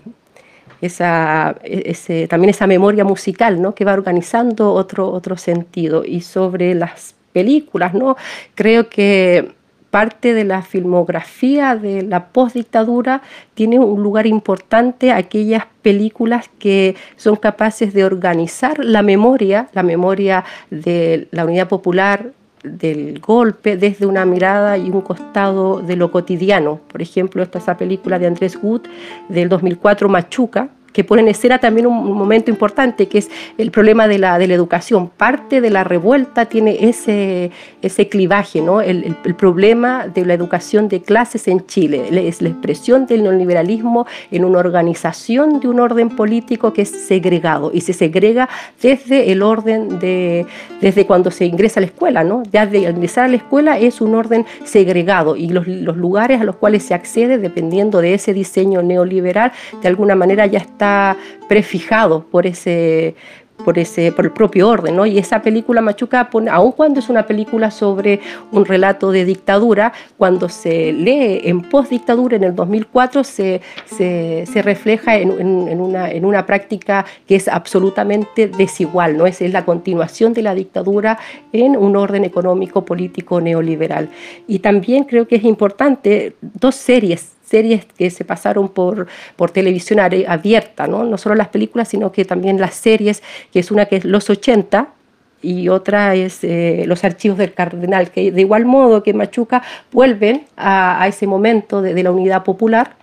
esa, 0.80 1.56
ese, 1.62 2.28
también 2.28 2.50
esa 2.50 2.66
memoria 2.66 3.04
musical 3.04 3.60
¿no? 3.60 3.74
que 3.74 3.84
va 3.84 3.92
organizando 3.92 4.72
otro, 4.72 5.10
otro 5.10 5.36
sentido. 5.36 6.04
Y 6.04 6.20
sobre 6.20 6.74
las 6.74 7.14
películas, 7.32 7.94
¿no? 7.94 8.16
creo 8.54 8.88
que 8.88 9.54
parte 9.90 10.34
de 10.34 10.44
la 10.44 10.62
filmografía 10.62 11.76
de 11.76 12.02
la 12.02 12.26
postdictadura 12.26 13.22
tiene 13.54 13.78
un 13.78 14.02
lugar 14.02 14.26
importante 14.26 15.12
aquellas 15.12 15.64
películas 15.80 16.50
que 16.58 16.96
son 17.16 17.36
capaces 17.36 17.94
de 17.94 18.04
organizar 18.04 18.84
la 18.84 19.02
memoria, 19.02 19.68
la 19.72 19.82
memoria 19.82 20.44
de 20.70 21.28
la 21.30 21.44
unidad 21.44 21.68
popular, 21.68 22.32
del 22.62 23.20
golpe 23.20 23.76
desde 23.76 24.06
una 24.06 24.24
mirada 24.24 24.76
y 24.78 24.90
un 24.90 25.00
costado 25.00 25.80
de 25.80 25.96
lo 25.96 26.10
cotidiano. 26.10 26.80
Por 26.88 27.02
ejemplo, 27.02 27.42
esta 27.42 27.58
esa 27.58 27.76
película 27.76 28.18
de 28.18 28.26
Andrés 28.26 28.58
Wood 28.62 28.82
del 29.28 29.48
2004, 29.48 30.08
Machuca, 30.08 30.68
que 30.96 31.04
pone 31.04 31.20
en 31.20 31.28
escena 31.28 31.58
también 31.58 31.86
un, 31.86 32.14
momento 32.14 32.50
importante, 32.50 33.06
que 33.06 33.18
es 33.18 33.28
el 33.58 33.70
problema 33.70 34.08
de 34.08 34.18
la, 34.18 34.38
de 34.38 34.46
la 34.46 34.54
educación. 34.54 35.10
Parte 35.10 35.60
de 35.60 35.68
la 35.68 35.84
revuelta 35.84 36.46
tiene 36.46 36.88
ese, 36.88 37.50
ese 37.82 38.08
clivaje, 38.08 38.62
¿no? 38.62 38.80
El, 38.80 39.04
el, 39.04 39.34
problema 39.34 40.06
de 40.08 40.24
la 40.24 40.32
educación 40.32 40.88
de 40.88 41.02
clases 41.02 41.48
en 41.48 41.66
Chile. 41.66 42.08
Es 42.26 42.40
la 42.40 42.48
expresión 42.48 43.04
del 43.04 43.24
neoliberalismo 43.24 44.06
en 44.30 44.46
una 44.46 44.58
organización 44.58 45.60
de 45.60 45.68
un 45.68 45.80
orden 45.80 46.08
político 46.08 46.72
que 46.72 46.80
es 46.80 46.88
segregado 46.88 47.72
y 47.74 47.82
se 47.82 47.92
segrega 47.92 48.48
desde 48.80 49.30
el 49.32 49.42
orden 49.42 49.98
de, 49.98 50.46
desde 50.80 51.04
cuando 51.04 51.30
se 51.30 51.44
ingresa 51.44 51.78
a 51.78 51.82
la 51.82 51.88
escuela, 51.88 52.24
¿no? 52.24 52.42
Ya 52.50 52.64
de 52.66 52.78
ingresar 52.78 53.26
a 53.26 53.28
la 53.28 53.36
escuela 53.36 53.78
es 53.78 54.00
un 54.00 54.14
orden 54.14 54.46
segregado 54.64 55.36
y 55.36 55.48
los, 55.48 55.66
los 55.66 55.98
lugares 55.98 56.40
a 56.40 56.44
los 56.44 56.56
cuales 56.56 56.84
se 56.84 56.94
accede, 56.94 57.36
dependiendo 57.36 58.00
de 58.00 58.14
ese 58.14 58.32
diseño 58.32 58.80
neoliberal, 58.80 59.52
de 59.82 59.88
alguna 59.88 60.14
manera 60.14 60.46
ya 60.46 60.60
está 60.60 60.85
prefijado 61.48 62.24
por 62.30 62.46
ese, 62.46 63.14
por, 63.64 63.78
ese, 63.78 64.12
por 64.12 64.24
el 64.24 64.32
propio 64.32 64.68
orden. 64.68 64.96
¿no? 64.96 65.06
Y 65.06 65.18
esa 65.18 65.42
película 65.42 65.80
Machuca, 65.80 66.28
aun 66.50 66.72
cuando 66.72 67.00
es 67.00 67.08
una 67.08 67.26
película 67.26 67.70
sobre 67.70 68.20
un 68.52 68.64
relato 68.64 69.10
de 69.10 69.24
dictadura, 69.24 69.92
cuando 70.16 70.48
se 70.48 70.92
lee 70.92 71.40
en 71.44 71.62
postdictadura 71.62 72.36
en 72.36 72.44
el 72.44 72.54
2004 72.54 73.24
se, 73.24 73.60
se, 73.86 74.62
refleja 74.62 75.16
en, 75.16 75.30
una, 75.80 76.10
en, 76.10 76.24
una, 76.24 76.46
práctica 76.46 77.04
que 77.26 77.36
es 77.36 77.48
absolutamente 77.48 78.48
desigual, 78.48 79.16
¿no? 79.16 79.26
es, 79.26 79.40
la 79.40 79.64
continuación 79.64 80.32
de 80.32 80.42
la 80.42 80.54
dictadura 80.54 81.18
en 81.52 81.76
un 81.76 81.96
orden 81.96 82.24
económico, 82.24 82.84
político, 82.84 83.40
neoliberal. 83.40 84.08
Y 84.46 84.60
también 84.60 85.04
creo 85.04 85.28
que 85.28 85.36
es 85.36 85.44
importante 85.44 86.36
dos 86.40 86.74
series 86.74 87.35
series 87.46 87.84
que 87.84 88.10
se 88.10 88.24
pasaron 88.24 88.68
por, 88.68 89.06
por 89.36 89.50
televisión 89.50 90.00
abierta, 90.00 90.86
¿no? 90.86 91.04
no 91.04 91.16
solo 91.16 91.34
las 91.34 91.48
películas, 91.48 91.88
sino 91.88 92.12
que 92.12 92.24
también 92.24 92.60
las 92.60 92.74
series, 92.74 93.22
que 93.52 93.60
es 93.60 93.70
una 93.70 93.86
que 93.86 93.96
es 93.96 94.04
Los 94.04 94.28
80, 94.28 94.88
y 95.42 95.68
otra 95.68 96.14
es 96.14 96.42
eh, 96.42 96.84
Los 96.86 97.04
archivos 97.04 97.38
del 97.38 97.52
cardenal, 97.52 98.10
que 98.10 98.32
de 98.32 98.40
igual 98.40 98.64
modo 98.64 99.02
que 99.02 99.14
Machuca 99.14 99.62
vuelven 99.92 100.46
a, 100.56 101.06
ese 101.06 101.26
momento 101.26 101.82
de, 101.82 102.02
la 102.02 102.10
unidad 102.10 102.42
popular, 102.42 102.96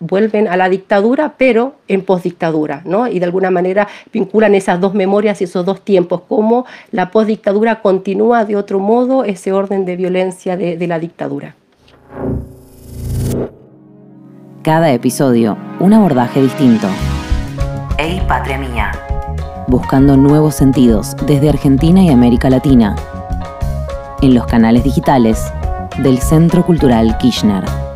vuelven 0.00 0.46
a 0.48 0.56
la 0.56 0.68
dictadura, 0.68 1.34
pero 1.36 1.74
en 1.88 2.02
postdictadura, 2.02 2.82
¿no? 2.84 3.08
Y 3.08 3.18
de 3.18 3.24
alguna 3.24 3.50
manera 3.50 3.88
vinculan 4.12 4.54
esas 4.54 4.80
dos 4.80 4.94
memorias 4.94 5.40
y 5.40 5.44
esos 5.44 5.66
dos 5.66 5.84
tiempos, 5.84 6.22
cómo 6.28 6.66
la 6.92 7.10
postdictadura 7.10 7.82
continúa 7.82 8.44
de 8.44 8.56
otro 8.56 8.78
modo 8.78 9.24
ese 9.24 9.52
orden 9.52 9.84
de 9.84 9.96
violencia 9.96 10.56
de, 10.56 10.76
de 10.76 10.86
la 10.86 10.98
dictadura 11.00 11.56
cada 14.62 14.92
episodio 14.92 15.56
un 15.80 15.92
abordaje 15.92 16.42
distinto. 16.42 16.88
¡Ey, 17.98 18.22
patria 18.26 18.58
mía! 18.58 18.92
Buscando 19.68 20.16
nuevos 20.16 20.54
sentidos 20.54 21.16
desde 21.26 21.48
Argentina 21.48 22.02
y 22.02 22.10
América 22.10 22.50
Latina. 22.50 22.96
En 24.22 24.34
los 24.34 24.46
canales 24.46 24.84
digitales 24.84 25.52
del 25.98 26.18
Centro 26.18 26.64
Cultural 26.64 27.16
Kirchner. 27.18 27.87